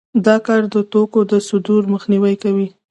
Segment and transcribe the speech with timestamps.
[0.25, 2.67] دا کار د توکو د صدور مخنیوی کوي